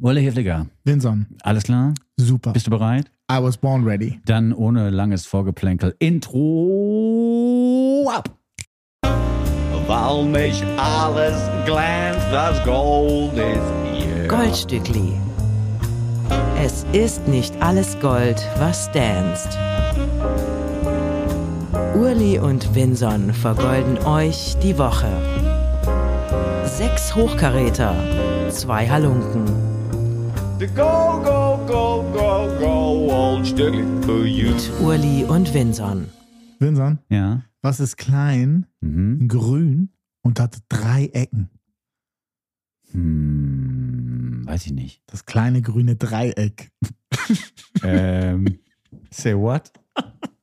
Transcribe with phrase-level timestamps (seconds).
[0.00, 1.94] Urle Hefliger, Vinson, alles klar?
[2.16, 2.52] super.
[2.52, 3.10] Bist du bereit?
[3.30, 4.20] I was born ready.
[4.26, 5.94] Dann ohne langes Vorgeplänkel.
[5.98, 6.44] Intro
[8.12, 8.28] ab!
[9.86, 11.36] Weil nicht alles
[11.66, 14.28] glänzt, das Gold ist hier.
[14.28, 15.12] Goldstückli.
[16.58, 19.58] Es ist nicht alles Gold, was danst.
[21.94, 25.08] Urli und Vinson vergolden euch die Woche.
[26.64, 27.94] Sechs Hochkaräter,
[28.50, 29.73] zwei Halunken.
[30.68, 34.50] Go, go, go, go, go, old für you.
[34.54, 36.06] Mit Urli und Vinson.
[36.58, 37.42] Vinson, Ja.
[37.60, 39.28] was ist klein, Mhm.
[39.28, 39.90] grün
[40.22, 41.50] und hat drei Ecken?
[42.92, 45.02] Hm, weiß ich nicht.
[45.06, 46.70] Das kleine grüne Dreieck.
[47.82, 48.58] ähm,
[49.10, 49.70] say what?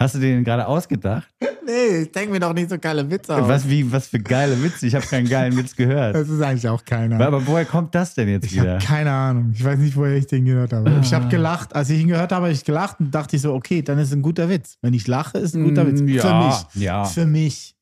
[0.00, 1.28] Hast du den gerade ausgedacht?
[1.62, 3.46] Nee, ich denke mir doch nicht so geile Witze aus.
[3.46, 4.86] Was, wie, was für geile Witze?
[4.88, 6.16] Ich habe keinen geilen Witz gehört.
[6.16, 7.20] Das ist eigentlich auch keiner.
[7.24, 8.78] Aber woher kommt das denn jetzt Ich habe wieder?
[8.78, 9.52] keine Ahnung.
[9.54, 10.90] Ich weiß nicht, woher ich den gehört habe.
[11.00, 11.18] Ich Ah.
[11.20, 11.76] habe gelacht.
[11.76, 14.08] Als ich ihn gehört habe, habe ich gelacht und dachte ich so, okay, dann ist
[14.08, 14.78] es ein guter Witz.
[14.82, 16.00] Wenn ich lache, ist ein guter Witz.
[16.00, 16.82] Mm, ja, Für mich.
[16.84, 17.04] ja.
[17.04, 17.76] Für mich.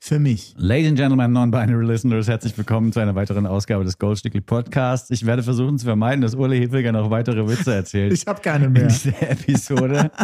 [0.00, 0.54] Für mich.
[0.56, 5.10] Ladies and Gentlemen, Non-Binary Listeners, herzlich willkommen zu einer weiteren Ausgabe des Goldstückli Podcasts.
[5.10, 8.66] Ich werde versuchen zu vermeiden, dass Urle Hefliger noch weitere Witze erzählt Ich habe keine
[8.66, 8.86] in mehr.
[8.86, 10.10] dieser Episode.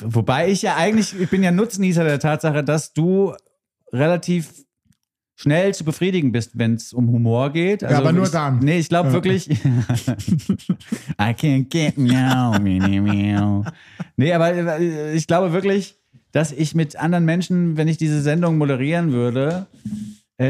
[0.00, 3.34] Wobei ich ja eigentlich, ich bin ja Nutznießer der Tatsache, dass du
[3.92, 4.64] relativ
[5.34, 7.82] schnell zu befriedigen bist, wenn es um Humor geht.
[7.82, 8.60] Also aber nur ich, dann.
[8.60, 9.12] Nee, ich glaube Ja.
[9.14, 9.48] wirklich.
[9.50, 9.56] I
[11.34, 13.64] can't get meow, meow, meow.
[14.16, 15.96] Nee, aber äh, ich glaube wirklich,
[16.30, 19.66] dass ich mit anderen Menschen, wenn ich diese Sendung moderieren würde,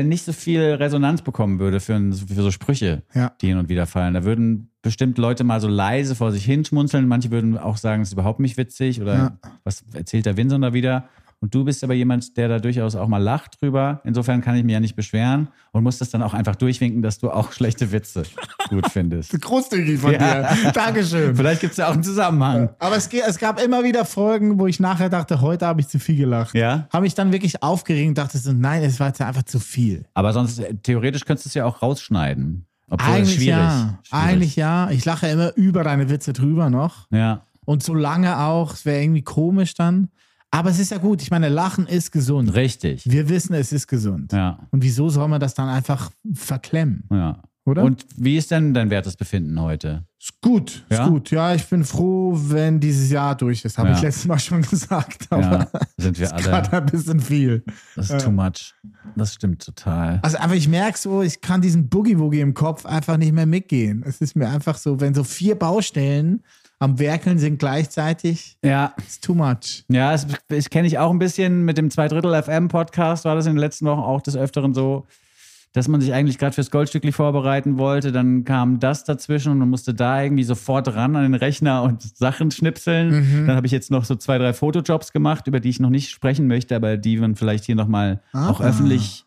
[0.03, 3.33] nicht so viel Resonanz bekommen würde für, für so Sprüche, Ja.
[3.41, 4.15] die hin und wieder fallen.
[4.15, 7.07] Da würden bestimmt Leute mal so leise vor sich hinschmunzeln.
[7.07, 9.39] Manche würden auch sagen, es ist überhaupt nicht witzig oder Ja.
[9.65, 11.09] was erzählt der Winson da wieder?
[11.43, 14.01] Und du bist aber jemand, der da durchaus auch mal lacht drüber.
[14.05, 17.19] Insofern kann ich mich ja nicht beschweren und muss das dann auch einfach durchwinken, dass
[17.19, 18.23] du auch schlechte Witze
[18.71, 19.39] gut findest.
[19.41, 20.55] Großzügig von Ja.
[20.55, 20.71] dir.
[20.73, 21.35] Dankeschön.
[21.35, 22.71] Vielleicht gibt es ja auch einen Zusammenhang.
[22.79, 25.99] Aber es, es gab immer wieder Folgen, wo ich nachher dachte, heute habe ich zu
[25.99, 26.55] viel gelacht.
[26.55, 26.87] Ja?
[26.93, 30.05] Habe ich dann wirklich aufgeregt und dachte so, nein, es war jetzt einfach zu viel.
[30.15, 32.67] Aber sonst, äh, theoretisch könntest du es ja auch rausschneiden.
[32.89, 33.49] Obwohl Eigentlich schwierig.
[33.49, 33.99] ja.
[34.05, 34.25] schwierig.
[34.25, 34.91] Eigentlich ja.
[34.91, 37.09] Ich lache immer über deine Witze drüber noch.
[37.11, 37.43] Ja.
[37.65, 40.09] Und so lange auch, es wäre irgendwie komisch dann.
[40.55, 41.23] Aber es ist ja gut.
[41.23, 42.55] Ich meine, Lachen ist gesund.
[42.55, 43.11] Richtig.
[43.11, 44.33] Wir wissen, es ist gesund.
[44.33, 44.59] Ja.
[44.71, 47.43] Und wieso soll man das dann einfach verklemmen, Ja.
[47.65, 47.83] oder?
[47.85, 50.05] Und wie ist denn dein wertes Befinden heute?
[50.21, 51.03] ist gut, Ja?
[51.05, 51.31] ist gut.
[51.33, 53.77] Ja, ich bin froh, wenn dieses Jahr durch ist.
[53.79, 53.97] Habe Ja.
[53.97, 55.27] ich letztes Mal schon gesagt.
[55.31, 56.83] Aber Ja, sind wir ist gerade alle.
[56.83, 57.65] ein bisschen viel.
[57.97, 58.75] Das ist too much.
[59.17, 60.21] Das stimmt total.
[60.23, 64.05] Also einfach, ich merke so, ich kann diesen Boogie-Woogie im Kopf einfach nicht mehr mitgehen.
[64.07, 66.43] Es ist mir einfach so, wenn so vier Baustellen
[66.83, 69.85] am Werkeln sind gleichzeitig, Ja, ist too much.
[69.89, 73.25] ja, das, das kenne ich auch ein bisschen mit dem Zweidrittel FM Podcast.
[73.25, 75.07] War das in den letzten Wochen auch des Öfteren so,
[75.75, 78.13] dass man sich eigentlich gerade fürs Goldstückli vorbereiten wollte.
[78.13, 82.03] Dann kam das dazwischen und man musste da irgendwie sofort ran an den Rechner und
[82.03, 83.47] Sachen schnipseln.
[83.47, 86.11] Dann habe ich jetzt noch so zwei, drei Fotojobs gemacht, über die ich noch nicht
[86.11, 88.51] sprechen möchte, aber die man vielleicht hier nochmal Ah.
[88.51, 89.25] auch öffentlich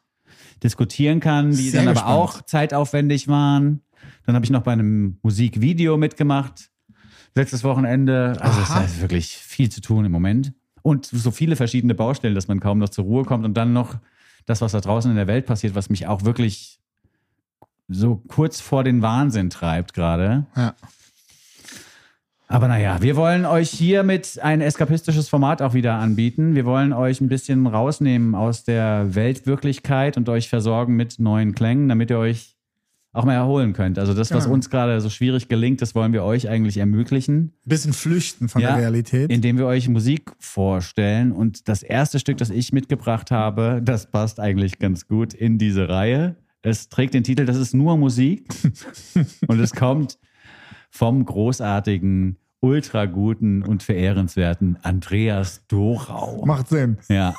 [0.64, 2.16] diskutieren kann, die Sehr dann aber gespannt.
[2.20, 3.82] auch zeitaufwendig waren.
[4.26, 6.70] Dann habe ich noch bei einem Musikvideo mitgemacht.
[7.36, 8.38] Letztes Wochenende.
[8.40, 10.54] Also es ist wirklich viel zu tun im Moment.
[10.82, 13.44] Und so viele verschiedene Baustellen, dass man kaum noch zur Ruhe kommt.
[13.44, 13.98] Und dann noch
[14.46, 16.80] das, was da draußen in der Welt passiert, was mich auch wirklich
[17.88, 20.46] so kurz vor den Wahnsinn treibt gerade.
[20.56, 20.76] Ja.
[22.48, 26.54] Aber naja, wir wollen euch hiermit ein eskapistisches Format auch wieder anbieten.
[26.54, 31.90] Wir wollen euch ein bisschen rausnehmen aus der Weltwirklichkeit und euch versorgen mit neuen Klängen,
[31.90, 32.55] damit ihr euch
[33.16, 33.98] auch mal erholen könnt.
[33.98, 34.56] Also das, was Genau.
[34.56, 38.70] uns gerade so schwierig gelingt, das wollen wir euch eigentlich ermöglichen, Bisschen flüchten von Ja.
[38.74, 39.32] der Realität.
[39.32, 41.32] indem wir euch Musik vorstellen.
[41.32, 45.88] Und das erste Stück, das ich mitgebracht habe, das passt eigentlich ganz gut in diese
[45.90, 46.36] Reihe.
[46.62, 48.48] Es trägt den Titel, das ist nur Musik.
[49.48, 50.18] und es kommt
[50.90, 56.44] vom großartigen, ultra guten und verehrenswerten Andreas Dorau.
[56.46, 56.98] Macht Sinn.
[57.10, 57.36] Ja.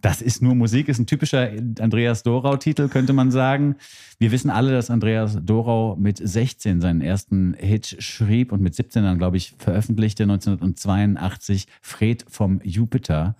[0.00, 1.48] Das ist nur Musik, ist ein typischer
[1.80, 3.76] Andreas Dorau-Titel, könnte man sagen.
[4.18, 9.02] Wir wissen alle, dass Andreas Dorau mit 16 seinen ersten Hit schrieb und mit 17
[9.02, 13.34] dann, glaube ich, veröffentlichte 1982 Fred vom Jupiter.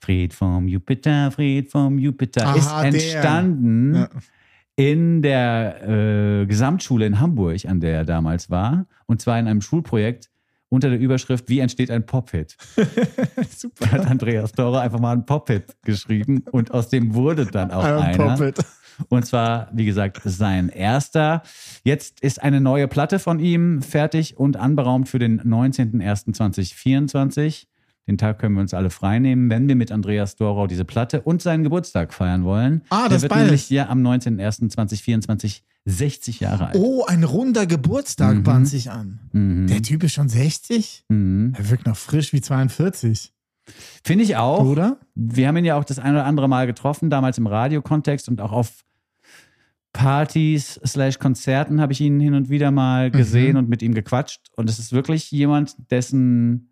[0.00, 2.84] Fred vom Jupiter, Fred vom Jupiter Aha, ist der.
[2.84, 4.08] entstanden Ja.
[4.76, 8.86] In der äh, Gesamtschule in Hamburg, an der er damals war.
[9.06, 10.30] Und zwar in einem Schulprojekt
[10.68, 12.56] unter der Überschrift Wie entsteht ein Pop-Hit?
[13.50, 13.92] Super.
[13.92, 18.14] hat Andreas Dora einfach mal einen Pop-Hit geschrieben und aus dem wurde dann auch Ein
[18.14, 18.36] einer.
[18.36, 18.64] Pop-It.
[19.08, 21.42] Und zwar, wie gesagt, sein erster.
[21.84, 27.66] Jetzt ist eine neue Platte von ihm fertig und anberaumt für den 19.01.2024.
[28.08, 31.40] Den Tag können wir uns alle freinehmen, wenn wir mit Andreas Dorau diese Platte und
[31.40, 32.82] seinen Geburtstag feiern wollen.
[32.90, 33.44] Ah, Der das wird beides.
[33.46, 36.76] nämlich ja am 19.01.2024 60 Jahre alt.
[36.76, 38.42] Oh, ein runder Geburtstag Mhm.
[38.44, 39.20] bahnt sich an.
[39.32, 39.66] Mhm.
[39.68, 41.04] Der Typ ist schon 60?
[41.08, 41.54] Mhm.
[41.56, 43.32] Er wirkt noch frisch wie 42,
[44.04, 44.64] Finde ich auch.
[44.64, 44.98] oder?
[45.14, 48.40] Wir haben ihn ja auch das ein oder andere Mal getroffen, damals im Radiokontext und
[48.40, 48.82] auch auf
[49.92, 53.58] Partys slash Konzerten habe ich ihn hin und wieder mal gesehen Mhm.
[53.58, 54.40] und mit ihm gequatscht.
[54.56, 56.71] Und es ist wirklich jemand, dessen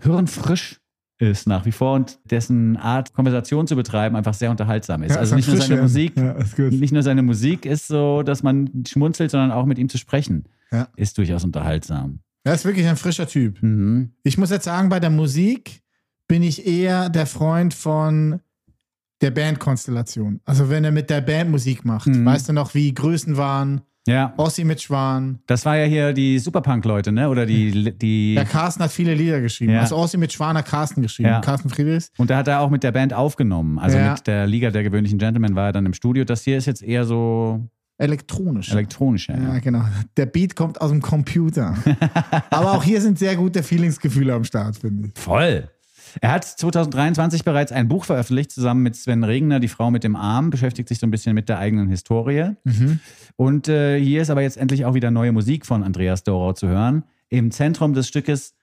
[0.00, 0.80] Hirn frisch
[1.18, 5.16] ist nach wie vor und dessen Art, Konversation zu betreiben, einfach sehr unterhaltsam ist.
[5.16, 6.36] also nicht nur seine Musik, Ja,
[6.70, 10.44] nicht nur seine Musik ist so, dass man schmunzelt, sondern auch mit ihm zu sprechen,
[10.72, 10.88] Ja.
[10.96, 12.18] ist durchaus unterhaltsam.
[12.44, 13.62] Er ist wirklich ein frischer Typ.
[13.62, 14.10] Mhm.
[14.24, 15.82] Ich muss jetzt sagen, bei der Musik
[16.26, 18.40] bin ich eher der Freund von
[19.20, 20.40] der Bandkonstellation.
[20.44, 22.08] Also wenn er mit der Band Musik macht.
[22.08, 22.24] Mhm.
[22.24, 25.38] Weißt du noch, wie Größen waren, Ja, Ossi mit Schwan.
[25.46, 27.28] das war ja hier die Superpunk-Leute, ne?
[27.28, 29.74] Oder die, die Ja, Carsten hat viele Lieder geschrieben.
[29.74, 29.80] Ja.
[29.82, 31.28] Also Ossi mit Schwan hat Carsten geschrieben.
[31.28, 31.40] Ja.
[31.40, 32.10] Carsten Friedrichs.
[32.18, 33.78] Und da hat er auch mit der Band aufgenommen.
[33.78, 34.14] Also Ja.
[34.14, 36.24] mit der Liga der gewöhnlichen Gentlemen war er dann im Studio.
[36.24, 37.68] Das hier ist jetzt eher so
[37.98, 38.72] Elektronisch.
[38.72, 39.36] elektronischer.
[39.36, 39.58] Ja, Ja.
[39.60, 39.84] genau.
[40.16, 41.76] Der Beat kommt aus dem Computer.
[42.50, 45.20] Aber auch hier sind sehr gute Feelingsgefühle am Start, finde ich.
[45.22, 45.68] Voll.
[46.20, 50.16] Er hat 2023 bereits ein Buch veröffentlicht, zusammen mit Sven Regner, Die Frau mit dem
[50.16, 52.50] Arm, beschäftigt sich so ein bisschen mit der eigenen Historie.
[53.36, 56.68] Und äh, hier ist aber jetzt endlich auch wieder neue Musik von Andreas Dorau zu
[56.68, 57.04] hören.
[57.28, 58.54] Im Zentrum des Stückes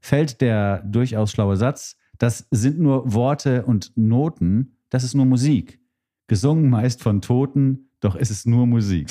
[0.00, 5.80] fällt der durchaus schlaue Satz, das sind nur Worte und Noten, das ist nur Musik.
[6.26, 9.08] Gesungen meist von Toten, doch es ist nur Musik.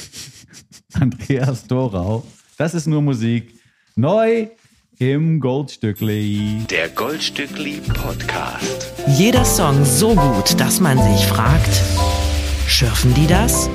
[0.94, 2.26] Andreas Dorau,
[2.58, 3.54] das ist nur Musik.
[3.96, 4.50] Neu
[5.00, 6.64] im Goldstückli.
[6.72, 8.94] Der Goldstückli Podcast.
[9.08, 11.84] Jeder Song so gut, dass man sich fragt,
[12.68, 13.70] schürfen die das?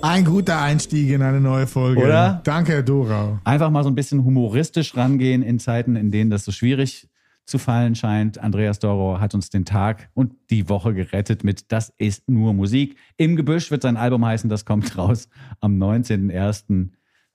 [0.00, 2.04] Ein guter Einstieg in eine neue Folge.
[2.04, 2.40] Oder?
[2.44, 3.40] Danke, Herr Dorau.
[3.42, 7.08] Einfach mal so ein bisschen humoristisch rangehen in Zeiten, in denen das so schwierig
[7.44, 8.38] zu fallen scheint.
[8.38, 12.96] Andreas Doro hat uns den Tag und die Woche gerettet mit Das ist nur Musik.
[13.16, 15.28] Im Gebüsch wird sein Album heißen, das kommt raus
[15.58, 15.78] am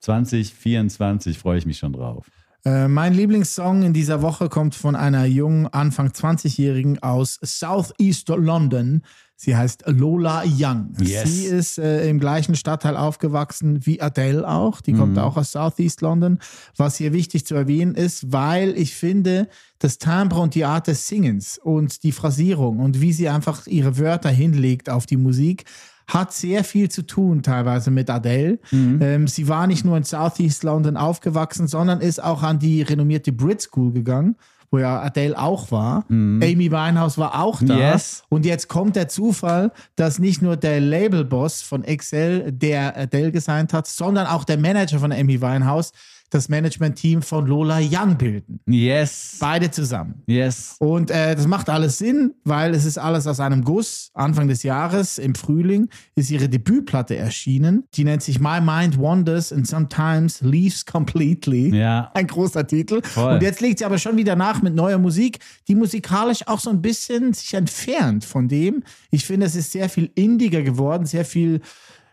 [0.03, 1.38] 19.01.2024.
[1.38, 2.27] Freue ich mich schon drauf.
[2.65, 9.03] Äh, mein Lieblingssong in dieser Woche kommt von einer jungen, Anfang 20-Jährigen aus Southeast London.
[9.39, 10.94] Sie heißt Lola Young.
[11.00, 11.31] Yes.
[11.31, 14.81] Sie ist äh, im gleichen Stadtteil aufgewachsen wie Adele auch.
[14.81, 16.39] Die kommt auch aus Southeast London.
[16.75, 19.48] Was hier wichtig zu erwähnen ist, weil ich finde,
[19.78, 24.00] das Timbre und die Art des Singens und die Phrasierung und wie sie einfach ihre
[24.00, 25.66] Wörter hinlegt auf die Musik,
[26.07, 28.60] hat sehr viel zu tun teilweise mit Adele.
[29.01, 33.31] Ähm, sie war nicht nur in Southeast London aufgewachsen, sondern ist auch an die renommierte
[33.34, 34.36] Brit School gegangen,
[34.71, 36.05] wo ja Adele auch war.
[36.43, 37.77] Amy Winehouse war auch da.
[37.77, 38.23] Yes.
[38.29, 43.73] Und jetzt kommt der Zufall, dass nicht nur der Labelboss von Excel, der Adele gesigned
[43.73, 45.91] hat, sondern auch der Manager von Amy Winehouse
[46.29, 48.59] das Management-Team von Lola Young bilden.
[48.68, 49.38] Yes.
[49.39, 50.24] Beide zusammen.
[50.27, 50.75] Yes.
[50.79, 54.12] Und äh, das macht alles Sinn, weil es ist alles aus einem Guss.
[54.13, 57.83] Anfang des Jahres, im Frühling, ist ihre Debütplatte erschienen.
[57.94, 61.75] Die nennt sich My Mind Wanders and Sometimes Leaves Completely.
[61.75, 62.12] Ja.
[62.13, 63.01] Ein großer Titel.
[63.03, 63.35] Voll.
[63.35, 66.69] Und jetzt legt sie aber schon wieder nach mit neuer Musik, die musikalisch auch so
[66.69, 68.83] ein bisschen sich entfernt von dem.
[69.12, 71.62] Ich finde, es ist sehr viel indiger geworden, sehr viel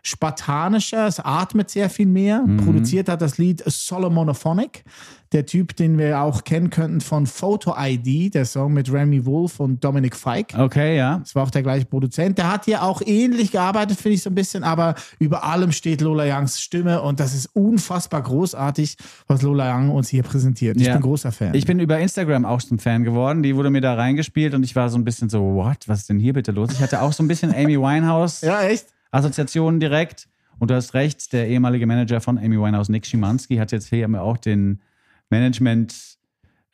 [0.05, 2.41] spartanischer, es atmet sehr viel mehr.
[2.41, 2.57] Mhm.
[2.57, 4.83] Produziert hat das Lied Solomonophonic,
[5.31, 9.59] der Typ, den wir auch kennen könnten von Photo ID, der Song mit Remy Wolf
[9.59, 10.57] und Dominic Fike.
[10.57, 11.17] Okay, ja.
[11.17, 12.37] Das war auch der gleiche Produzent.
[12.37, 16.01] Der hat hier auch ähnlich gearbeitet, finde ich so ein bisschen, aber über allem steht
[16.01, 18.97] Lola Youngs Stimme und das ist unfassbar großartig,
[19.27, 20.77] was Lola Young uns hier präsentiert.
[20.77, 20.93] Ich Ja.
[20.93, 21.55] bin großer Fan.
[21.55, 23.41] Ich bin über Instagram auch zum Fan geworden.
[23.41, 25.87] Die wurde mir da reingespielt und ich war so ein bisschen so, what?
[25.87, 26.69] Was ist denn hier bitte los?
[26.71, 28.85] Ich hatte auch so ein bisschen Amy Winehouse ja, echt?
[29.15, 30.27] Assoziationen direkt.
[30.59, 34.07] Und du hast recht, der ehemalige Manager von Amy Winehouse, Nick Schimanski, hat jetzt hier
[34.21, 34.81] auch den
[35.29, 35.93] Management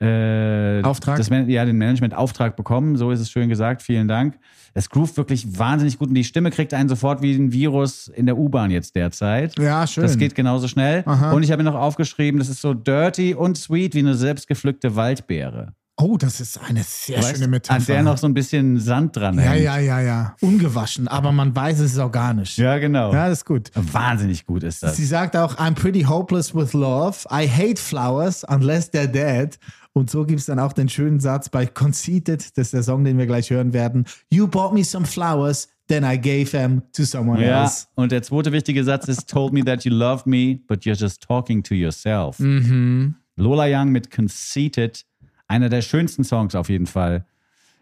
[0.01, 1.17] äh, Auftrag?
[1.17, 2.95] Das, ja, den Management-Auftrag bekommen.
[2.95, 3.83] So ist es schön gesagt.
[3.83, 4.39] Vielen Dank.
[4.73, 8.25] Es groovt wirklich wahnsinnig gut und die Stimme kriegt einen sofort wie ein Virus in
[8.25, 9.59] der U-Bahn jetzt derzeit.
[9.59, 10.03] Ja, schön.
[10.03, 11.03] Das geht genauso schnell.
[11.05, 11.33] Aha.
[11.33, 14.95] Und ich habe mir noch aufgeschrieben, das ist so dirty und sweet wie eine selbstgepflückte
[14.95, 15.75] Waldbeere.
[16.01, 17.79] Oh, das ist eine sehr Weißt, schöne Metapher.
[17.79, 19.63] An der noch so ein bisschen Sand dran ja, hängt.
[19.63, 20.35] ja, ja, ja.
[20.41, 22.57] Ungewaschen, aber man weiß, es ist organisch.
[22.57, 23.13] Ja, genau.
[23.13, 23.69] Ja, das ist gut.
[23.75, 24.97] Wahnsinnig gut ist das.
[24.97, 27.19] Sie sagt auch, I'm pretty hopeless with love.
[27.31, 29.59] I hate flowers unless they're dead.
[29.93, 33.03] Und so gibt es dann auch den schönen Satz bei Conceited, das ist der Song,
[33.03, 34.05] den wir gleich hören werden.
[34.29, 37.87] You bought me some flowers, then I gave them to someone Ja, else.
[37.95, 41.21] und der zweite wichtige Satz ist: Told me that you loved me, but you're just
[41.21, 42.39] talking to yourself.
[42.39, 43.15] Mhm.
[43.35, 45.03] Lola Young mit Conceited,
[45.51, 47.25] einer der schönsten Songs auf jeden Fall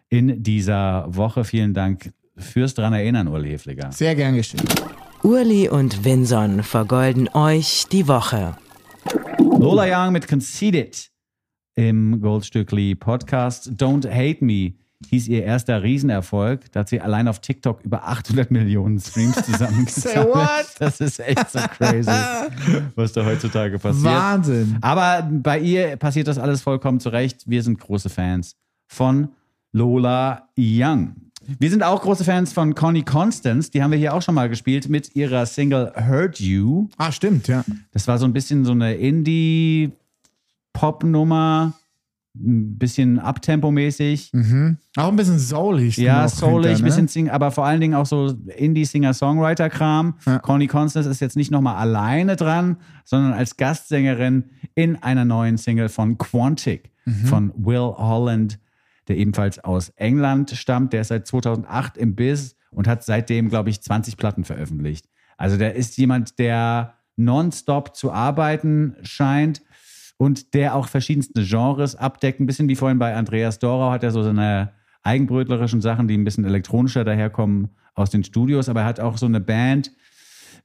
[0.08, 1.44] in dieser Woche.
[1.44, 3.92] Vielen Dank fürs dran erinnern, Uli Hefliger.
[3.92, 4.66] Sehr gern geschehen.
[5.22, 8.56] Urli und Vinson vergolden euch die Woche.
[9.38, 11.10] Lola Young mit Conceited.
[11.76, 13.68] im Goldstückli Podcast.
[13.70, 14.74] Don't Hate Me
[15.08, 16.70] hieß ihr erster Riesenerfolg.
[16.72, 20.34] Da hat sie allein auf TikTok über 800 Millionen Streams zusammengesammelt.
[20.34, 20.66] what?
[20.78, 22.10] Das ist echt so crazy,
[22.94, 24.04] was da heutzutage passiert.
[24.04, 24.76] Wahnsinn.
[24.80, 27.44] Aber bei ihr passiert das alles vollkommen zurecht.
[27.46, 29.28] Wir sind große Fans von
[29.72, 31.14] Lola Young.
[31.58, 33.70] Wir sind auch große Fans von Connie Constance.
[33.70, 36.88] Die haben wir hier auch schon mal gespielt mit ihrer Single Hurt You.
[36.98, 37.64] Ah, stimmt, ja.
[37.92, 41.72] Das war so ein bisschen so eine Indie-Pop-Nummer.
[42.36, 44.30] Ein bisschen Abtempo-mäßig.
[44.96, 45.96] Auch ein bisschen soulig.
[45.96, 46.84] Ja, soulig, hinter, ne?
[46.88, 50.14] bisschen sing, aber vor allen Dingen auch so Indie-Singer-Songwriter-Kram.
[50.26, 50.38] Ja.
[50.38, 54.44] Connie Constance ist jetzt nicht nochmal alleine dran, sondern als Gastsängerin
[54.74, 57.24] in einer neuen Single von Quantic Mhm.
[57.26, 58.58] von Will Holland,
[59.08, 60.92] der ebenfalls aus England stammt.
[60.92, 65.06] Der ist seit 2008 im Biz und hat seitdem, glaube ich, 20 Platten veröffentlicht.
[65.38, 69.62] Also der ist jemand, der nonstop zu arbeiten scheint
[70.20, 72.40] und der auch verschiedenste Genres abdeckt.
[72.40, 74.72] Ein bisschen wie vorhin bei Andreas Dorau hat er so seine
[75.02, 79.24] eigenbrötlerischen Sachen, die ein bisschen elektronischer daherkommen aus den Studios, aber er hat auch so
[79.24, 79.90] eine Band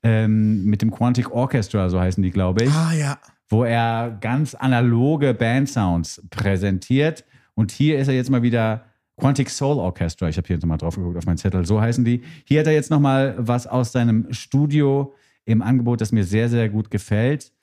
[0.03, 3.17] ähm, mit dem Quantic Orchestra, so heißen die, glaube ich, Ah, ja.
[3.47, 7.23] wo er ganz analoge Bandsounds präsentiert.
[7.53, 8.83] Und hier ist er jetzt mal wieder
[9.17, 10.27] Quantic Soul Orchestra.
[10.27, 11.65] Ich habe hier jetzt mal drauf geguckt auf meinen Zettel.
[11.65, 12.23] So heißen die.
[12.43, 15.13] Hier hat er jetzt noch mal was aus seinem Studio
[15.45, 17.53] im Angebot, das mir sehr, sehr gut gefällt,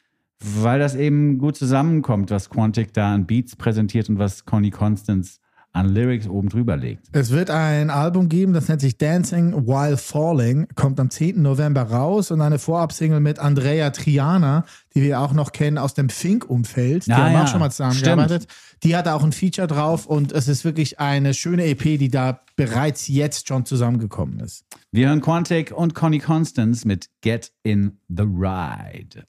[0.45, 5.39] weil das eben gut zusammenkommt, was Quantic da an Beats präsentiert und was Connie Constance
[5.75, 7.07] an Lyrics oben drüber legt.
[7.13, 11.41] Es wird ein Album geben, das nennt sich Dancing While Falling, kommt am 10.
[11.41, 16.11] November raus und eine Vorabsingle mit Andrea Triana, die wir auch noch kennen aus dem
[16.11, 17.07] Fink-Umfeld.
[17.07, 17.45] Die Ah, haben ja.
[17.45, 18.49] auch schon mal zusammengearbeitet.
[18.83, 22.41] Die hat auch ein Feature drauf und es ist wirklich eine schöne EP, die da
[22.57, 24.67] bereits jetzt schon zusammengekommen ist.
[24.91, 29.25] Wir hören Quantic und Connie Constance mit Get in the Ride.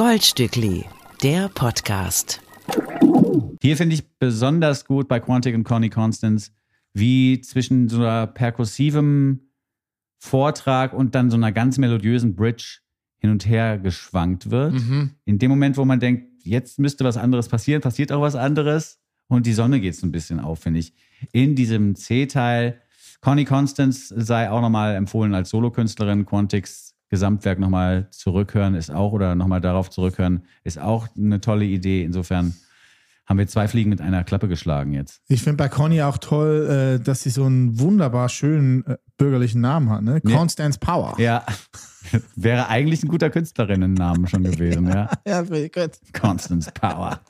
[0.00, 0.86] Goldstückli,
[1.22, 2.40] der Podcast.
[3.60, 6.52] Hier finde ich besonders gut bei Quantic und Connie Constance,
[6.94, 9.40] wie zwischen so einer perkussivem
[10.16, 12.78] Vortrag und dann so einer ganz melodiösen Bridge
[13.18, 14.74] hin und her geschwankt wird.
[15.26, 19.02] In dem Moment, wo man denkt, jetzt müsste was anderes passieren, passiert auch was anderes
[19.28, 20.94] und die Sonne geht so ein bisschen auf, finde ich.
[21.32, 22.80] In diesem C-Teil.
[23.20, 26.24] Connie Constance sei auch nochmal empfohlen als Solokünstlerin.
[26.24, 32.04] Quantics Gesamtwerk nochmal zurückhören ist auch, oder nochmal darauf zurückhören, ist auch eine tolle Idee.
[32.04, 32.54] Insofern
[33.26, 35.20] haben wir zwei Fliegen mit einer Klappe geschlagen jetzt.
[35.28, 39.60] Ich finde bei Conny auch toll, äh, dass sie so einen wunderbar schönen äh, bürgerlichen
[39.60, 40.20] Namen hat, ne?
[40.24, 40.36] Ja.
[40.36, 41.14] Constance Power.
[41.18, 41.44] Ja,
[42.36, 45.10] wäre eigentlich ein guter Künstlerinnennamen schon gewesen, ja.
[45.26, 45.92] Ja, finde ich gut.
[46.12, 47.20] Constance Power.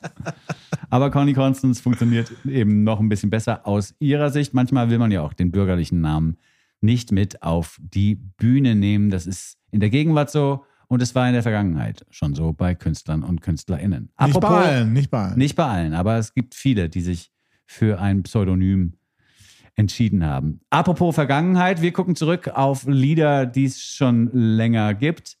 [0.89, 4.53] Aber Connie Constance funktioniert eben noch ein bisschen besser aus ihrer Sicht.
[4.53, 6.37] Manchmal will man ja auch den bürgerlichen Namen
[6.81, 9.11] nicht mit auf die Bühne nehmen.
[9.11, 12.75] Das ist in der Gegenwart so und es war in der Vergangenheit schon so bei
[12.75, 14.11] Künstlern und KünstlerInnen.
[14.19, 15.37] Nicht bei allen, nicht bei allen.
[15.37, 17.31] Nicht bei allen, aber es gibt viele, die sich
[17.65, 18.93] für ein Pseudonym
[19.75, 20.59] entschieden haben.
[20.69, 25.37] Apropos Vergangenheit, wir gucken zurück auf Lieder, die es schon länger gibt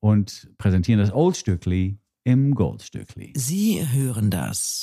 [0.00, 3.32] und präsentieren das Oldstückli im Goldstückli.
[3.36, 4.82] Sie hören das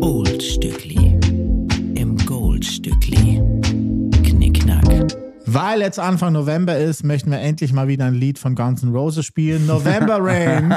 [0.00, 1.18] Oldstückli
[1.94, 3.42] im Goldstückli.
[4.22, 5.27] Knickknack.
[5.50, 8.90] Weil jetzt Anfang November ist, möchten wir endlich mal wieder ein Lied von Guns N'
[8.90, 9.66] Roses spielen.
[9.66, 10.74] November Rain.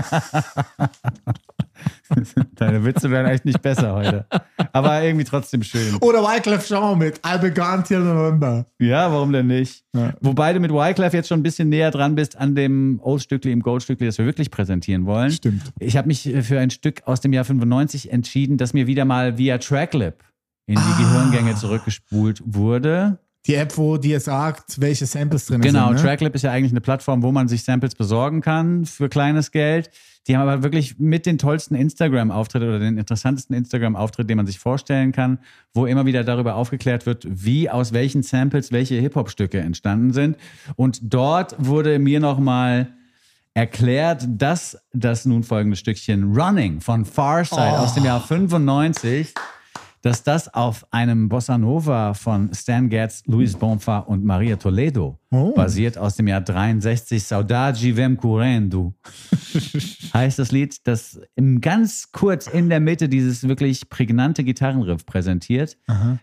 [2.55, 4.25] Deine Witze werden echt nicht besser heute.
[4.71, 5.97] Aber irgendwie trotzdem schön.
[5.99, 8.65] Oder Wyclef Jean mit I began till November.
[8.79, 9.83] Ja, warum denn nicht?
[9.93, 10.13] Ja.
[10.21, 13.61] Wobei du mit Wyclef jetzt schon ein bisschen näher dran bist an dem Oldstückli im
[13.61, 15.31] Goldstückli, das wir wirklich präsentieren wollen.
[15.31, 15.63] Stimmt.
[15.79, 19.37] Ich habe mich für ein Stück aus dem Jahr 95 entschieden, das mir wieder mal
[19.37, 20.23] via Tracklip
[20.67, 23.19] in die Gehirngänge zurückgespult wurde.
[23.47, 25.97] Die App, wo dir sagt, welche Samples drin Genau, sind.
[25.97, 26.01] Ne?
[26.03, 29.89] Tracklip ist ja eigentlich eine Plattform, wo man sich Samples besorgen kann für kleines Geld.
[30.27, 34.59] Die haben aber wirklich mit den tollsten Instagram-Auftritt oder den interessantesten Instagram-Auftritt, den man sich
[34.59, 35.39] vorstellen kann,
[35.73, 40.37] wo immer wieder darüber aufgeklärt wird, wie aus welchen Samples welche Hip-Hop-Stücke entstanden sind.
[40.75, 42.89] Und dort wurde mir nochmal
[43.55, 49.33] erklärt, dass das nun folgende Stückchen Running von Farside aus dem Jahr 95
[50.01, 55.53] dass das auf einem Bossa Nova von Stan Getz, Luis Bonfa und Maria Toledo Oh.
[55.53, 57.23] basiert aus dem Jahr 63.
[57.23, 58.93] Saudade vem currendo
[60.13, 65.77] heißt das Lied, das im ganz kurz in der Mitte dieses wirklich prägnante Gitarrenriff präsentiert.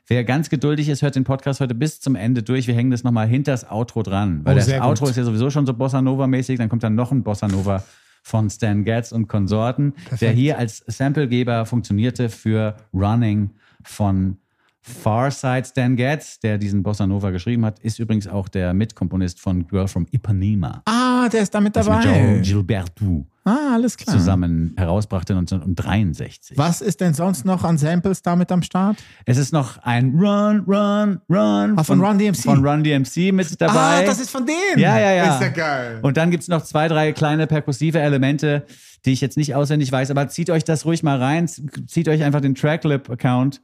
[0.06, 2.66] Wer ganz geduldig ist, hört den Podcast heute bis zum Ende durch.
[2.66, 5.10] Wir hängen das nochmal hinter das Outro dran, weil Oh, das Outro gut.
[5.12, 6.58] ist ja sowieso schon so Bossa Nova-mäßig.
[6.58, 7.82] Dann kommt dann noch ein Bossa Nova
[8.22, 13.50] von Stan Getz und Konsorten, der hier als Samplegeber funktionierte für Running
[13.82, 14.38] von
[14.80, 15.64] Farside.
[15.64, 19.88] Stan Getz, der diesen Bossa Nova geschrieben hat, ist übrigens auch der Mitkomponist von Girl
[19.88, 20.82] from Ipanema.
[20.86, 22.36] Ah, der ist damit Das mit dabei.
[22.36, 23.26] Joe Gilberto.
[23.48, 24.16] Ah, alles klar.
[24.16, 26.56] zusammen herausbrachte 1963.
[26.58, 28.98] Was ist denn sonst noch an Samples damit am Start?
[29.24, 32.42] Es ist noch ein Run, Run, Run Ah, von Run DMC.
[32.42, 33.74] Von Run DMC mit dabei.
[33.74, 34.78] Ah, das ist von denen.
[34.78, 35.34] Ja, ja, ja.
[35.34, 36.00] Ist ja geil.
[36.02, 38.64] Und dann gibt es noch zwei, drei kleine perkussive Elemente,
[39.04, 41.48] die ich jetzt nicht auswendig weiß, aber zieht euch das ruhig mal rein.
[41.86, 43.60] Zieht euch einfach den Tracklip-Account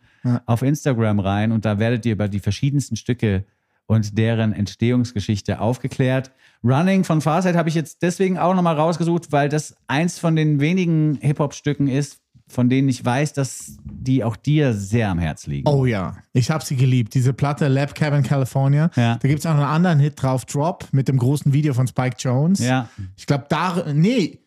[0.46, 3.44] auf Instagram rein und da werdet ihr über die verschiedensten Stücke
[3.86, 6.30] und deren Entstehungsgeschichte aufgeklärt.
[6.62, 10.60] Running von Farsight habe ich jetzt deswegen auch nochmal rausgesucht, weil das eins von den
[10.60, 15.68] wenigen Hip-Hop-Stücken ist, von denen ich weiß, dass die auch dir sehr am Herz liegen.
[15.68, 17.14] Oh ja, ich habe sie geliebt.
[17.14, 18.90] Diese Platte Lab Cabin California.
[18.96, 19.16] Ja.
[19.16, 21.86] Da gibt es auch noch einen anderen Hit drauf, Drop, mit dem großen Video von
[21.86, 22.60] Spike Jones.
[22.60, 22.88] Ja.
[23.16, 23.84] Ich glaube, da.
[23.92, 24.40] Nee.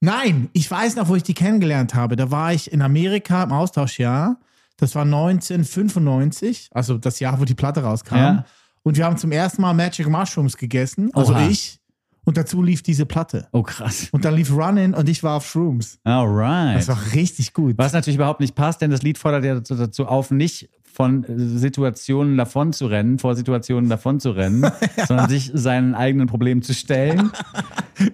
[0.00, 2.16] Nein, ich weiß noch, wo ich die kennengelernt habe.
[2.16, 4.38] Da war ich in Amerika im Austauschjahr.
[4.76, 8.16] Das war 1995, also das Jahr, wo die Platte rauskam.
[8.16, 8.44] Ja.
[8.86, 11.10] Und wir haben zum ersten Mal Magic Mushrooms gegessen.
[11.12, 11.48] Also Oha.
[11.48, 11.80] ich.
[12.24, 13.48] Und dazu lief diese Platte.
[13.50, 14.06] Oh, krass.
[14.12, 15.98] Und dann lief Running und ich war auf Shrooms.
[16.04, 16.76] Alright.
[16.76, 17.76] Das war richtig gut.
[17.78, 21.58] Was natürlich überhaupt nicht passt, denn das Lied fordert ja dazu, auf, nicht von äh,
[21.58, 24.70] Situationen davon zu rennen, vor Situationen davon zu rennen,
[25.08, 27.32] sondern sich seinen eigenen Problemen zu stellen.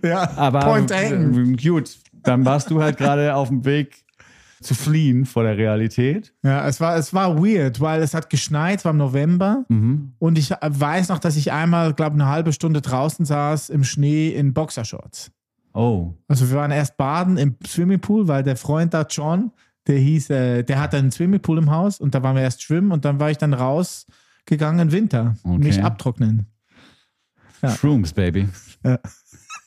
[0.05, 1.11] Ja, Aber Point äh,
[1.61, 4.02] gut, dann warst du halt gerade auf dem Weg
[4.63, 6.35] zu fliehen vor der Realität.
[6.43, 9.65] Ja, es war, es war weird, weil es hat geschneit, es war im November.
[9.69, 10.13] Mhm.
[10.19, 14.29] Und ich weiß noch, dass ich einmal, glaube eine halbe Stunde draußen saß im Schnee
[14.31, 15.31] in Boxershorts.
[15.75, 19.53] Oh, Also wir waren erst baden im Swimmingpool, weil der Freund da, John,
[19.87, 22.93] der hieß, äh, der hatte einen Swimmingpool im Haus und da waren wir erst schwimmen
[22.93, 25.59] und dann war ich dann rausgegangen im Winter, Okay.
[25.59, 26.47] mich abtrocknen.
[27.63, 27.71] Ja.
[27.71, 28.49] Shrooms, Baby.
[28.85, 28.99] Ja.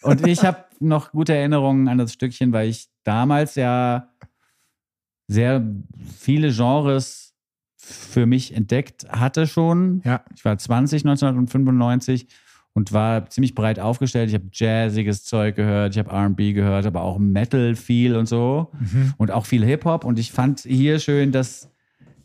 [0.04, 4.10] Und ich habe noch gute Erinnerungen an das Stückchen, weil ich damals ja
[5.28, 5.66] sehr
[6.18, 7.34] viele Genres
[7.78, 10.02] für mich entdeckt hatte schon.
[10.06, 10.22] Ja.
[10.36, 12.28] Ich war 20 1995
[12.74, 14.30] und war ziemlich breit aufgestellt.
[14.30, 18.72] Ich habe jazziges Zeug gehört, ich habe R&B gehört, aber auch Metal viel und so
[19.18, 20.04] und auch viel Hip-Hop.
[20.04, 21.70] Und ich fand hier schön, dass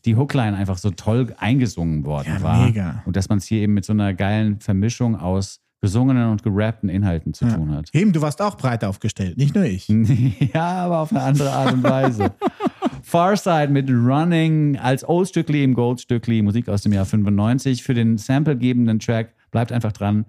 [0.06, 2.64] die Hookline einfach so toll eingesungen worden Ja, war.
[2.66, 3.02] mega.
[3.04, 6.88] Und dass man es hier eben mit so einer geilen Vermischung aus gesungenen und gerappten
[6.88, 7.88] Inhalten zu tun hat.
[7.94, 9.88] Eben, du warst auch breit aufgestellt, nicht nur ich.
[10.54, 12.32] ja, aber auf eine andere Art und Weise.
[13.02, 17.82] Farside mit Running als Oldstückli im Goldstückli, Musik aus dem Jahr 95.
[17.82, 20.26] Für den samplegebenden Track bleibt einfach dran.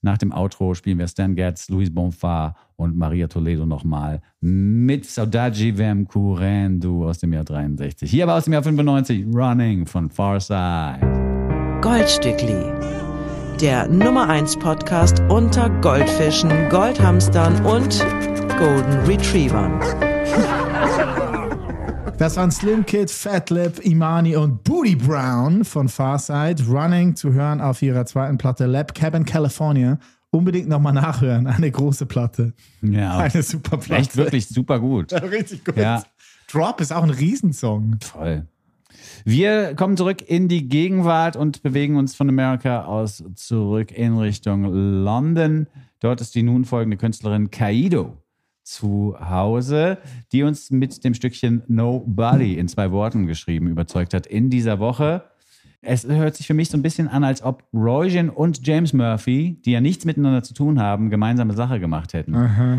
[0.00, 5.76] Nach dem Outro spielen wir Stan Getz, Luis Bonfar und Maria Toledo nochmal mit Saudade
[5.76, 8.08] Vem Curendo aus dem Jahr 63.
[8.08, 11.00] Hier aber aus dem Jahr 95, Running von Farside.
[11.80, 12.72] Goldstückli.
[13.60, 18.06] Der Nummer 1 Podcast unter Goldfischen, Goldhamstern und
[18.56, 19.80] Golden Retrievern.
[22.18, 26.64] Das waren Slim Kid, Fatlip, Imani und Booty Brown von Farside.
[26.68, 29.98] Running zu hören auf ihrer zweiten Platte Lab Cabin California.
[30.30, 31.46] Unbedingt nochmal nachhören.
[31.46, 32.54] Eine große Platte.
[32.82, 34.02] Ja, Eine super Platte.
[34.02, 35.12] echt wirklich super gut.
[35.30, 35.76] Richtig gut.
[35.76, 36.02] Ja.
[36.50, 37.98] Drop ist auch ein Riesensong.
[38.02, 38.46] Voll.
[39.24, 44.64] Wir kommen zurück in die Gegenwart und bewegen uns von Amerika aus zurück in Richtung
[44.64, 45.68] London.
[46.00, 48.16] Dort ist die nun folgende Künstlerin Kaido
[48.68, 49.98] zu Hause,
[50.32, 55.24] die uns mit dem Stückchen Nobody in zwei Worten geschrieben überzeugt hat in dieser Woche.
[55.80, 59.62] Es hört sich für mich so ein bisschen an, als ob Roisin und James Murphy,
[59.64, 62.32] die ja nichts miteinander zu tun haben, gemeinsame Sache gemacht hätten.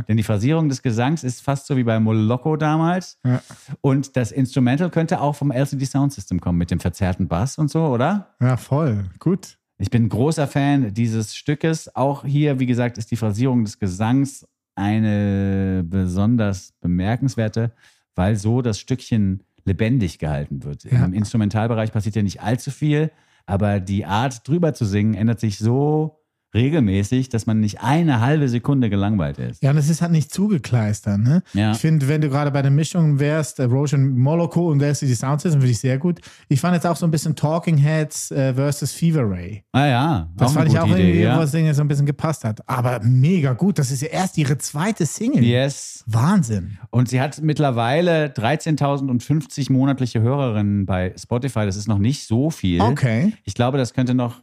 [0.07, 3.17] Denn die Phrasierung des Gesangs ist fast so wie bei Moloko damals.
[3.23, 3.41] Ja.
[3.81, 7.71] Und das Instrumental könnte auch vom LCD Sound System kommen mit dem verzerrten Bass und
[7.71, 8.35] so, oder?
[8.41, 9.05] Ja, voll.
[9.17, 9.57] Gut.
[9.77, 11.95] Ich bin großer Fan dieses Stückes.
[11.95, 14.45] Auch hier, wie gesagt, ist die Phrasierung des Gesangs
[14.79, 17.73] eine besonders bemerkenswerte,
[18.15, 20.85] weil so das Stückchen lebendig gehalten wird.
[20.85, 21.05] Ja.
[21.05, 23.11] Im Instrumentalbereich passiert ja nicht allzu viel,
[23.45, 26.18] aber die Art drüber zu singen ändert sich so
[26.53, 29.61] regelmäßig, dass man nicht eine halbe Sekunde gelangweilt ist.
[29.61, 31.19] Ja, und es ist halt nicht zugekleistert.
[31.19, 31.43] Ne?
[31.53, 31.71] Ja.
[31.71, 35.41] Ich finde, wenn du gerade bei der Mischung wärst, äh, Roshan Moloko und LCD Sound
[35.41, 36.19] System, finde ich sehr gut.
[36.47, 39.63] Ich fand jetzt auch so ein bisschen Talking Heads äh, versus Fever Ray.
[39.71, 41.39] Ah ja, Das fand ich auch irgendwie, ja.
[41.39, 42.67] das Ding so ein bisschen gepasst hat.
[42.67, 43.77] Aber mega gut.
[43.77, 45.43] Das ist ja erst ihre zweite Single.
[45.43, 46.03] Yes.
[46.07, 46.77] Wahnsinn.
[46.89, 51.65] Und sie hat mittlerweile 13.050 monatliche Hörerinnen bei Spotify.
[51.65, 52.81] Das ist noch nicht so viel.
[52.81, 53.33] Okay.
[53.43, 54.41] Ich glaube, das könnte noch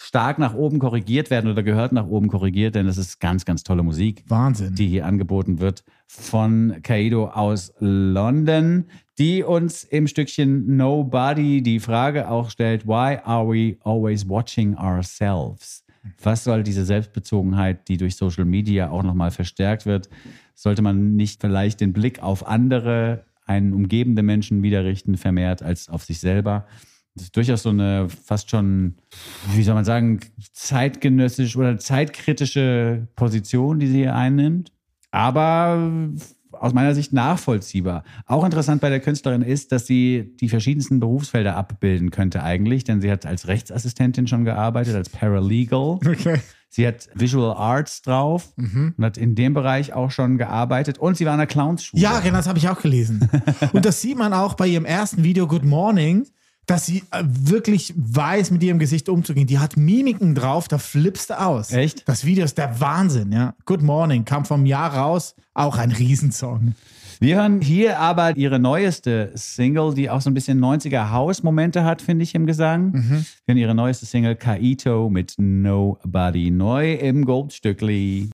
[0.00, 3.64] stark nach oben korrigiert werden oder gehört nach oben korrigiert, denn das ist ganz, ganz
[3.64, 4.74] tolle Musik, Wahnsinn.
[4.74, 8.84] die hier angeboten wird von Kaido aus London,
[9.18, 15.84] die uns im Stückchen Nobody die Frage auch stellt, why are we always watching ourselves?
[16.22, 20.08] Was soll diese Selbstbezogenheit, die durch Social Media auch nochmal verstärkt wird,
[20.54, 25.88] sollte man nicht vielleicht den Blick auf andere, einen umgebende Menschen wieder richten, vermehrt als
[25.88, 26.66] auf sich selber?
[27.14, 28.94] Das ist durchaus so eine fast schon,
[29.54, 30.20] wie soll man sagen,
[30.52, 34.72] zeitgenössisch oder zeitkritische Position, die sie hier einnimmt.
[35.10, 35.90] aber
[36.52, 38.02] aus meiner Sicht nachvollziehbar.
[38.26, 43.00] Auch interessant bei der Künstlerin ist, dass sie die verschiedensten Berufsfelder abbilden könnte eigentlich, denn
[43.00, 45.98] sie hat als Rechtsassistentin schon gearbeitet, als Paralegal.
[46.04, 46.40] Okay.
[46.70, 51.24] Sie hat Visual Arts drauf und hat in dem Bereich auch schon gearbeitet und sie
[51.24, 52.02] war an der Clownsschule.
[52.02, 53.26] Ja, genau, das habe ich auch gelesen.
[53.72, 56.26] Und das sieht man auch bei ihrem ersten Video Good Morning,
[56.68, 59.46] dass sie äh, wirklich weiß, mit ihrem Gesicht umzugehen.
[59.46, 61.72] Die hat Mimiken drauf, da flippst du aus.
[61.72, 62.06] Echt?
[62.06, 63.54] Das Video ist der Wahnsinn, ja.
[63.64, 66.74] Good Morning kam vom Jahr raus, auch ein Riesensong.
[67.20, 72.00] Wir hören hier aber ihre neueste Single, die auch so ein bisschen 90er House-Momente hat,
[72.00, 72.92] finde ich, im Gesang.
[72.92, 76.50] Wir hören ihre neueste Single Kaito mit Nobody.
[76.50, 78.30] Neu im Goldstückli.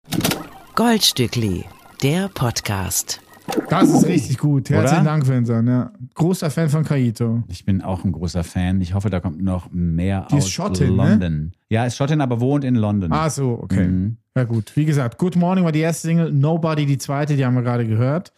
[0.75, 1.64] Goldstückli,
[2.03, 3.23] der Podcast.
[3.68, 4.70] Das ist richtig gut.
[4.70, 5.11] Herzlichen Oder?
[5.11, 5.68] Dank, Vincent.
[5.68, 5.92] Ja.
[6.14, 7.42] Großer Fan von Kaito.
[7.48, 8.80] Ich bin auch ein großer Fan.
[8.80, 11.11] Ich hoffe, da kommt noch mehr Die ist aus Schottin, ne?
[11.11, 11.52] London.
[11.68, 13.12] Ja, ist Schottin, aber wohnt in London.
[13.12, 13.87] Ah, so, okay.
[13.87, 14.16] Mhm.
[14.37, 14.72] Ja, gut.
[14.76, 17.87] Wie gesagt, Good Morning war die erste Single, Nobody die zweite, die haben wir gerade
[17.87, 18.33] gehört.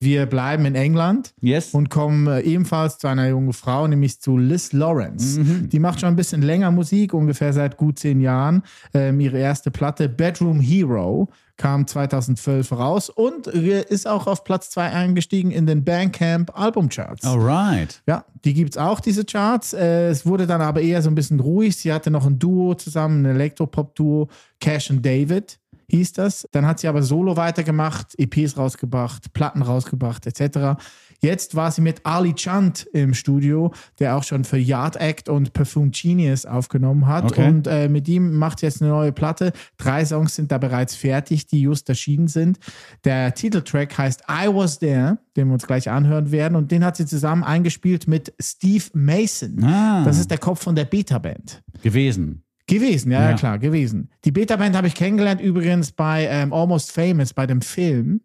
[0.00, 1.74] Wir bleiben in England Yes.
[1.74, 5.40] und kommen äh, ebenfalls zu einer jungen Frau, nämlich zu Liz Lawrence.
[5.68, 8.64] Die macht schon ein bisschen länger Musik, ungefähr seit gut zehn Jahren.
[8.94, 11.28] Ähm, ihre erste Platte, Bedroom Hero,
[11.62, 17.24] kam 2012 raus und ist auch auf Platz zwei eingestiegen in den Bandcamp Albumcharts.
[17.24, 18.02] Alright.
[18.08, 19.72] Ja, die gibt es auch, diese Charts.
[19.72, 21.76] Äh, es wurde dann aber eher so ein bisschen ruhig.
[21.76, 25.60] Sie hatte noch ein Duo zusammen, ein Elektropop-Duo, Cash and David
[25.92, 26.48] hieß das.
[26.52, 30.80] Dann hat sie aber solo weitergemacht, EPs rausgebracht, Platten rausgebracht, etc.
[31.20, 35.52] Jetzt war sie mit Ali Chant im Studio, der auch schon für Yard Act und
[35.52, 37.24] Perfume Genius aufgenommen hat.
[37.26, 37.46] Okay.
[37.46, 39.52] Und äh, mit ihm macht sie jetzt eine neue Platte.
[39.76, 42.58] Drei Songs sind da bereits fertig, die just erschienen sind.
[43.04, 46.56] Der Titeltrack heißt I Was There, den wir uns gleich anhören werden.
[46.56, 49.62] Und den hat sie zusammen eingespielt mit Steve Mason.
[49.62, 50.02] Ah.
[50.04, 51.62] Das ist der Kopf von der Beta-Band.
[51.82, 52.42] Gewesen.
[52.66, 53.30] Gewesen, ja, ja.
[53.30, 53.36] Ja.
[53.36, 54.08] klar, gewesen.
[54.24, 58.20] Die Beta-Band habe ich kennengelernt übrigens bei ähm, Almost Famous, bei dem Film,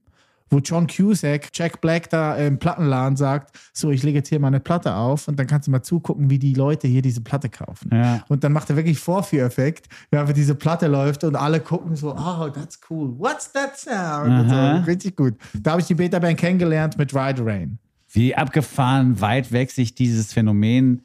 [0.50, 4.60] wo John Cusack, Jack Black da im Plattenladen sagt, so, ich lege jetzt hier meine
[4.60, 7.90] Platte auf und dann kannst du mal zugucken, wie die Leute hier diese Platte kaufen.
[7.92, 8.24] Ja.
[8.30, 12.50] Und dann macht er wirklich Vorführeffekt, wenn diese Platte läuft und alle gucken so, oh,
[12.50, 14.50] that's cool, what's that sound?
[14.50, 15.34] So, richtig gut.
[15.54, 17.80] Da habe ich die Beta-Band kennengelernt mit Ride Rain.
[18.10, 21.02] Wie abgefahren weit weg sich dieses Phänomen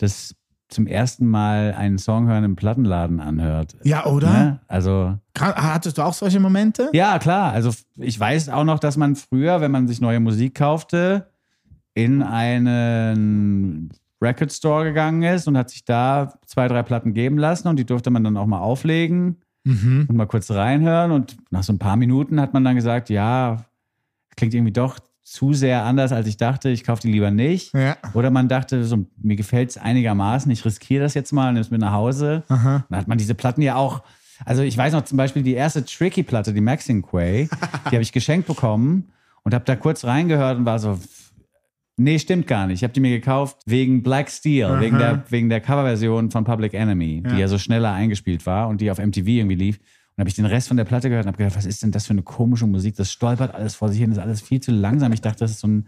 [0.00, 0.34] des
[0.72, 3.76] zum ersten Mal einen Song hören im Plattenladen anhört.
[3.84, 4.30] Ja, oder?
[4.32, 4.60] Ne?
[4.68, 6.88] Also, Hattest du auch solche Momente?
[6.92, 7.52] ja, klar.
[7.52, 11.28] Also, ich weiß auch noch, dass man früher, wenn man sich neue Musik kaufte,
[11.94, 13.90] in einen
[14.22, 17.84] Record Store gegangen ist und hat sich da zwei, drei Platten geben lassen und die
[17.86, 20.06] durfte man dann auch mal auflegen Mhm.
[20.08, 21.12] und mal kurz reinhören.
[21.12, 23.64] Und nach so ein paar Minuten hat man dann gesagt, ja,
[24.36, 24.98] klingt irgendwie doch
[25.32, 26.68] zu sehr anders, als ich dachte.
[26.68, 27.72] Ich kaufe die lieber nicht.
[27.72, 27.96] Ja.
[28.12, 31.70] Oder man dachte, so, mir gefällt es einigermaßen, ich riskiere das jetzt mal, nimm es
[31.70, 32.42] mit nach Hause.
[32.48, 32.84] Aha.
[32.90, 34.02] Dann hat man diese Platten ja auch.
[34.44, 37.48] Also ich weiß noch zum Beispiel die erste Tricky-Platte, die Maxine Quay,
[37.86, 39.10] die habe ich geschenkt bekommen
[39.42, 40.98] und habe da kurz reingehört und war so,
[41.96, 42.80] nee, stimmt gar nicht.
[42.80, 46.74] Ich habe die mir gekauft wegen Black Steel, wegen der, wegen der Coverversion von Public
[46.74, 49.80] Enemy, die ja so schneller eingespielt war und die auf MTV irgendwie lief.
[50.16, 51.90] Und habe ich den Rest von der Platte gehört und habe gedacht, was ist denn
[51.90, 52.96] das für eine komische Musik?
[52.96, 55.12] Das stolpert alles vor sich hin, das ist alles viel zu langsam.
[55.12, 55.86] Ich dachte, das ist so ein,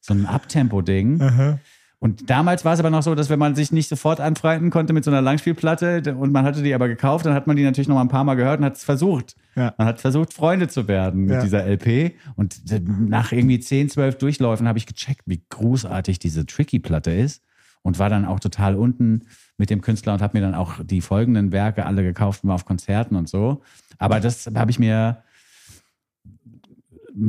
[0.00, 1.58] so ein Abtempo-Ding.
[1.98, 4.92] Und damals war es aber noch so, dass wenn man sich nicht sofort anfreunden konnte
[4.92, 7.88] mit so einer Langspielplatte und man hatte die aber gekauft, dann hat man die natürlich
[7.88, 9.34] noch mal ein paar Mal gehört und hat es versucht.
[9.56, 9.74] Ja.
[9.78, 11.42] Man hat versucht, Freunde zu werden mit Ja.
[11.42, 12.14] dieser LP.
[12.36, 17.42] Und nach irgendwie 10, 12 Durchläufen habe ich gecheckt, wie großartig diese Tricky-Platte ist.
[17.82, 19.22] Und war dann auch total unten
[19.58, 22.54] mit dem Künstler und habe mir dann auch die folgenden Werke alle gekauft und war
[22.56, 23.62] auf Konzerten und so.
[23.98, 25.22] Aber das habe ich mir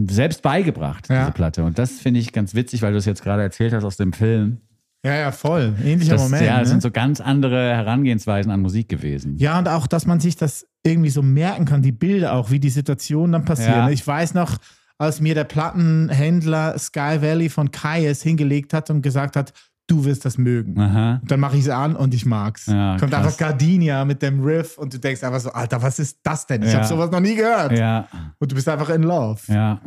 [0.08, 1.22] selbst beigebracht, Ja.
[1.22, 1.64] diese Platte.
[1.64, 4.12] Und das finde ich ganz witzig, weil du es jetzt gerade erzählt hast aus dem
[4.14, 4.58] Film.
[5.06, 5.76] Ja, ja, voll.
[5.84, 6.44] Ähnlicher Das, Moment.
[6.44, 6.72] ja, das ne?
[6.72, 9.38] sind so ganz andere Herangehensweisen an Musik gewesen.
[9.38, 12.60] Ja, und auch, dass man sich das irgendwie so merken kann, die Bilder auch, wie
[12.60, 13.72] die Situationen dann passieren.
[13.86, 13.90] Ja.
[13.90, 14.58] Ich weiß noch,
[14.98, 19.54] als mir der Plattenhändler Sky Valley von Kayes hingelegt hat und gesagt hat,
[19.88, 20.80] du wirst das mögen.
[20.80, 21.20] Aha.
[21.22, 22.66] Und dann mache ich es an und ich mag's.
[22.68, 23.26] Ja, Kommt krass.
[23.26, 26.62] einfach Gardenia mit dem Riff und du denkst einfach so, Alter, was ist das denn?
[26.64, 26.80] Ich Ja.
[26.80, 27.72] habe sowas noch nie gehört.
[27.78, 28.08] Ja,
[28.40, 29.40] Und du bist einfach in love.
[29.48, 29.80] ja.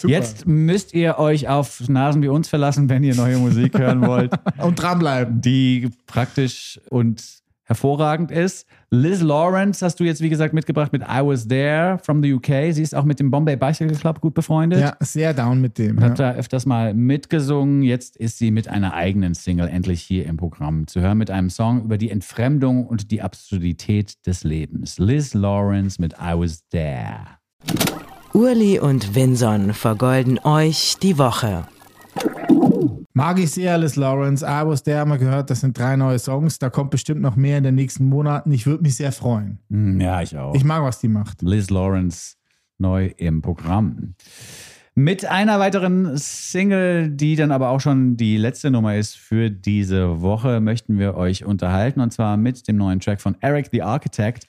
[0.00, 0.12] Super.
[0.14, 4.32] Jetzt müsst ihr euch auf Nasen wie uns verlassen, wenn ihr neue Musik hören wollt,
[4.58, 5.40] Und dranbleiben.
[5.40, 7.20] die praktisch und
[7.68, 8.66] hervorragend ist.
[8.90, 12.72] Liz Lawrence hast du jetzt, wie gesagt, mitgebracht mit I Was There from the UK.
[12.72, 14.80] Sie ist auch mit dem Bombay Bicycle Club gut befreundet.
[14.80, 15.96] Ja, sehr down mit dem.
[15.98, 16.08] Und Ja.
[16.10, 17.82] hat da öfters mal mitgesungen.
[17.82, 21.50] Jetzt ist sie mit einer eigenen Single endlich hier im Programm zu hören, mit einem
[21.50, 24.98] Song über die Entfremdung und die Absurdität des Lebens.
[24.98, 27.18] Liz Lawrence mit I Was There.
[28.32, 31.64] Urli und Vinson vergolden euch die Woche.
[33.18, 34.44] Mag ich sehr, Liz Lawrence.
[34.46, 36.60] I was there, haben wir gehört, das sind drei neue Songs.
[36.60, 38.52] Da kommt bestimmt noch mehr in den nächsten Monaten.
[38.52, 39.58] Ich würde mich sehr freuen.
[39.70, 40.54] Hm, Ja, ich auch.
[40.54, 41.42] Ich mag, was die macht.
[41.42, 42.36] Liz Lawrence,
[42.78, 44.14] neu im Programm.
[44.94, 50.20] Mit einer weiteren Single, die dann aber auch schon die letzte Nummer ist für diese
[50.22, 52.00] Woche, möchten wir euch unterhalten.
[52.00, 54.46] Und zwar mit dem neuen Track von Eric the Architect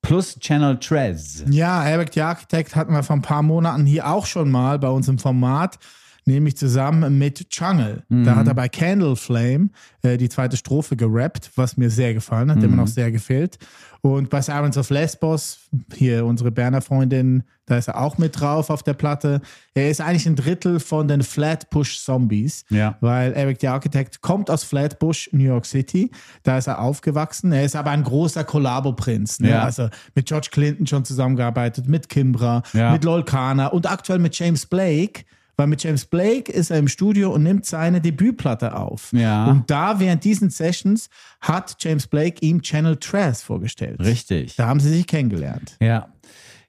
[0.00, 1.44] plus Channel Trez.
[1.50, 4.90] Ja, Eric the Architect hatten wir vor ein paar Monaten hier auch schon mal bei
[4.90, 5.80] uns im Format,
[6.26, 8.02] nämlich zusammen mit Jungle.
[8.08, 9.70] Da hat er bei Candle Flame
[10.02, 13.58] äh, die zweite Strophe gerappt, was mir sehr gefallen hat, der mir noch sehr gefällt.
[14.02, 15.58] Und bei Sirens of Lesbos,
[15.94, 19.40] hier unsere Berner Freundin, da ist er auch mit drauf auf der Platte.
[19.74, 22.96] Er ist eigentlich ein Drittel von den Flatbush Zombies, Ja.
[23.00, 26.10] weil Eric the Architect kommt aus Flatbush, New York City.
[26.44, 27.50] Da ist er aufgewachsen.
[27.52, 29.40] Er ist aber ein großer Kollabo-Prinz.
[29.40, 29.50] Ne?
[29.50, 29.62] Ja.
[29.62, 32.92] Also mit George Clinton schon zusammengearbeitet, mit Kimbra, Ja.
[32.92, 35.22] mit Lol Kana und aktuell mit James Blake.
[35.56, 39.10] Weil mit James Blake ist er im Studio und nimmt seine Debütplatte auf.
[39.12, 39.46] Ja.
[39.46, 41.08] Und da während diesen Sessions
[41.40, 43.98] hat James Blake ihm Channel Trash vorgestellt.
[44.00, 44.56] Richtig.
[44.56, 45.76] Da haben sie sich kennengelernt.
[45.80, 46.08] Ja.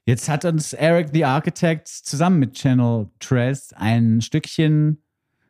[0.06, 5.02] Jetzt hat uns Eric the Architect zusammen mit Channel Trez ein Stückchen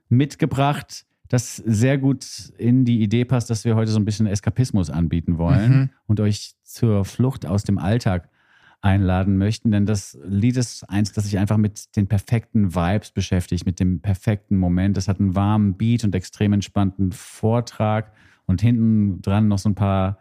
[0.09, 2.25] mitgebracht, das sehr gut
[2.57, 6.55] in die Idee passt, dass wir heute so ein bisschen Eskapismus anbieten wollen und euch
[6.65, 8.31] zur Flucht aus dem Alltag
[8.81, 9.71] einladen möchten.
[9.71, 14.01] Denn das Lied ist eins, das sich einfach mit den perfekten Vibes beschäftigt, mit dem
[14.01, 14.97] perfekten Moment.
[14.97, 18.13] Es hat einen warmen Beat und extrem entspannten Vortrag
[18.47, 20.19] und hinten dran noch so ein paar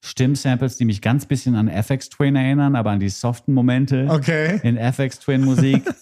[0.00, 4.60] Stimmsamples, die mich ganz bisschen an FX Twin erinnern, aber an die soften Momente Okay.
[4.62, 5.82] in FX Twin Musik.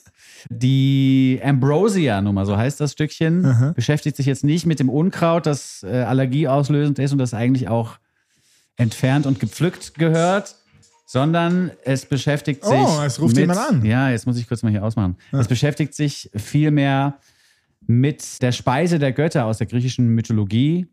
[0.49, 6.03] Die Ambrosia-Nummer, so heißt das Stückchen, beschäftigt sich jetzt nicht mit dem Unkraut, das äh,
[6.03, 7.99] allergieauslösend ist und das eigentlich auch
[8.77, 10.55] entfernt und gepflückt gehört,
[11.07, 12.75] sondern es beschäftigt sich.
[12.75, 13.85] Oh, es ruft mit, jemand an.
[13.85, 15.16] Ja, jetzt muss ich kurz mal hier ausmachen.
[15.33, 17.19] Es beschäftigt sich vielmehr
[17.87, 20.88] mit der Speise der Götter aus der griechischen Mythologie.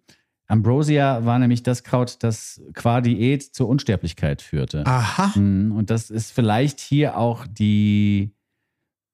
[0.47, 4.85] Ambrosia war nämlich das Kraut, das qua Diät zur Unsterblichkeit führte.
[4.85, 5.37] Aha.
[5.37, 8.35] Mhm, Und das ist vielleicht hier auch die,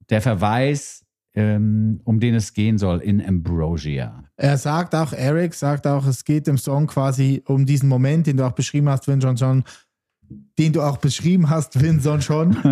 [0.09, 4.25] der Verweis, ähm, um den es gehen soll in Ambrosia.
[4.35, 8.35] Er sagt auch, Eric sagt auch, es geht im Song quasi um diesen Moment, den
[8.35, 9.63] du auch beschrieben hast, Vincent schon,
[10.57, 12.57] den du auch beschrieben hast, Vincent schon.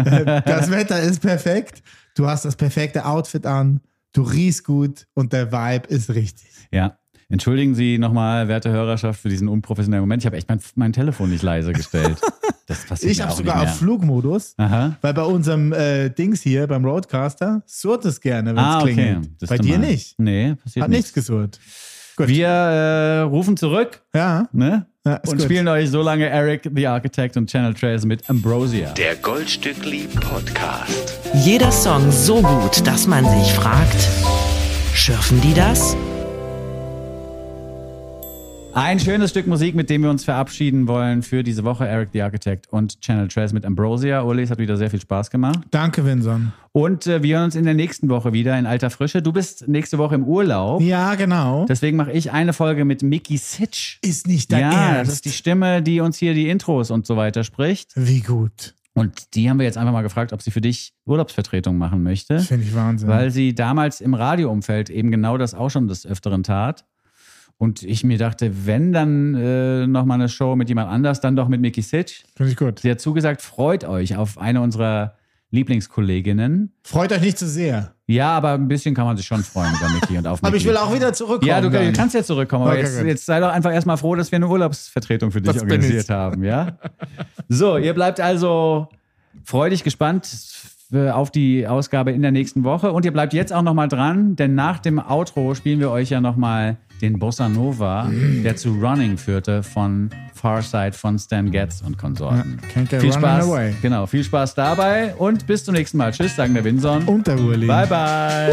[0.46, 1.82] Das Wetter ist perfekt,
[2.16, 3.82] du hast das perfekte Outfit an,
[4.14, 6.50] du riechst gut und der Vibe ist richtig.
[6.72, 6.98] Ja.
[7.30, 10.22] Entschuldigen Sie nochmal, werte Hörerschaft, für diesen unprofessionellen Moment.
[10.22, 12.18] Ich habe echt mein, mein Telefon nicht leise gestellt.
[12.68, 14.96] Das passiert Ich habe sogar auf Flugmodus, Aha.
[15.02, 18.94] weil bei unserem äh, Dings hier, beim Roadcaster, surrt es gerne, wenn es Ah, okay.
[18.94, 19.30] klingelt.
[19.50, 19.90] Bei dir normal.
[19.92, 20.18] nicht.
[20.18, 21.60] Nee, passiert Hat nichts gesurrt.
[22.18, 22.30] Gut.
[22.30, 24.88] Wir äh, rufen zurück Ja, ne?
[25.06, 25.44] Ja, und gut.
[25.44, 28.92] spielen euch so lange Eric the Architect und Channel Trails mit Ambrosia.
[28.94, 31.20] Der Goldstückli Podcast.
[31.46, 34.10] Jeder Song so gut, dass man sich fragt,
[34.96, 35.96] schürfen die das?
[38.80, 41.88] Ein schönes Stück Musik, mit dem wir uns verabschieden wollen für diese Woche.
[41.88, 44.22] Eric the Architect und Channel Trails mit Ambrosia.
[44.22, 45.62] Uli, es hat wieder sehr viel Spaß gemacht.
[45.72, 46.52] danke, Vincent.
[46.74, 49.24] Und äh, wir hören uns in der nächsten Woche wieder in alter Frische.
[49.24, 50.80] Du bist nächste Woche im Urlaub.
[50.84, 51.66] Ja, genau.
[51.68, 53.98] Deswegen mache ich eine Folge mit Mickey Sitch.
[54.04, 55.10] ist nicht dein ja, Ernst.
[55.10, 57.94] das ist die Stimme, die uns hier die Intros und so weiter spricht.
[57.96, 58.76] Wie gut.
[58.94, 62.36] Und die haben wir jetzt einfach mal gefragt, ob sie für dich Urlaubsvertretung machen möchte.
[62.36, 63.10] Das finde ich Wahnsinn.
[63.10, 66.86] weil sie damals im Radioumfeld eben genau das auch schon des Öfteren tat.
[67.60, 71.48] Und ich mir dachte, wenn dann äh, nochmal eine Show mit jemand anders, dann doch
[71.48, 72.24] mit Mickey Sitch.
[72.36, 72.80] Finde ich gut.
[72.80, 75.16] Sie hat zugesagt, freut euch auf eine unserer
[75.50, 76.74] Lieblingskolleginnen.
[76.84, 77.94] Freut euch nicht zu sehr.
[78.06, 80.48] Ja, aber ein bisschen kann man sich schon freuen über Mickey und auf Mickey.
[80.48, 81.50] Aber ich will auch wieder zurückkommen.
[81.50, 81.94] Ja, du dann.
[81.94, 84.48] kannst ja zurückkommen, aber Okay, jetzt, jetzt sei doch einfach erstmal froh, dass wir eine
[84.48, 86.78] Urlaubsvertretung für dich Das organisiert haben, ja?
[87.50, 88.88] So, ihr bleibt also
[89.44, 90.28] freudig gespannt
[90.94, 94.56] auf die Ausgabe in der nächsten Woche und ihr bleibt jetzt auch nochmal dran, denn
[94.56, 98.10] nach dem Outro spielen wir euch ja nochmal den Bossa Nova,
[98.44, 102.60] der zu Running führte von Farside von Stan Getz und Konsorten.
[102.76, 103.74] Ja, viel Spaß, away.
[103.82, 106.12] genau, viel Spaß dabei und bis zum nächsten Mal.
[106.12, 107.04] Tschüss, sagen der Winson.
[107.04, 107.68] Und der Uli.
[107.68, 108.52] Bye bye.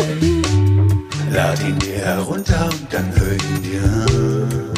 [1.32, 4.74] Lad ihn dir herunter und dann hör ihn dir an.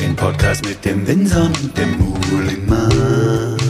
[0.00, 2.88] Den Podcast mit dem Winson und dem Mulimann.
[2.88, 3.69] Mit